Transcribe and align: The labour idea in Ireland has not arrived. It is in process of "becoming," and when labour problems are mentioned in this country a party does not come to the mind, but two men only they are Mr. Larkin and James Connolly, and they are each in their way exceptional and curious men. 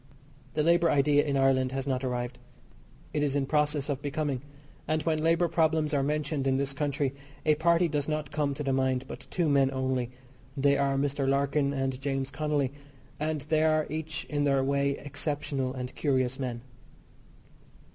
The 0.55 0.63
labour 0.63 0.89
idea 0.89 1.23
in 1.23 1.37
Ireland 1.37 1.73
has 1.73 1.85
not 1.85 2.03
arrived. 2.03 2.39
It 3.13 3.21
is 3.21 3.35
in 3.35 3.45
process 3.45 3.87
of 3.87 4.01
"becoming," 4.01 4.41
and 4.87 5.03
when 5.03 5.21
labour 5.23 5.47
problems 5.47 5.93
are 5.93 6.01
mentioned 6.01 6.47
in 6.47 6.57
this 6.57 6.73
country 6.73 7.13
a 7.45 7.53
party 7.53 7.87
does 7.87 8.07
not 8.09 8.31
come 8.31 8.55
to 8.55 8.63
the 8.63 8.73
mind, 8.73 9.05
but 9.07 9.27
two 9.29 9.47
men 9.47 9.69
only 9.69 10.09
they 10.57 10.75
are 10.75 10.97
Mr. 10.97 11.29
Larkin 11.29 11.71
and 11.71 12.01
James 12.01 12.31
Connolly, 12.31 12.71
and 13.19 13.41
they 13.41 13.61
are 13.61 13.85
each 13.91 14.25
in 14.25 14.43
their 14.43 14.63
way 14.63 14.97
exceptional 14.97 15.71
and 15.71 15.93
curious 15.93 16.39
men. 16.39 16.61